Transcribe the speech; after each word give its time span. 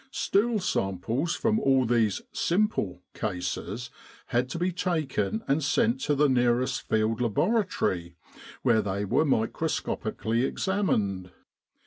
Stool 0.09 0.57
samples 0.59 1.35
from 1.35 1.59
all 1.59 1.85
these 1.85 2.23
"simple" 2.31 3.03
cases 3.13 3.91
had 4.29 4.49
to 4.49 4.57
be 4.57 4.71
taken 4.71 5.43
and 5.47 5.63
sent 5.63 6.01
to 6.01 6.15
the 6.15 6.27
nearest 6.27 6.89
Field 6.89 7.21
Laboratory 7.21 8.15
where 8.63 8.81
they 8.81 9.05
were 9.05 9.25
microscopically 9.25 10.43
examined. 10.43 11.29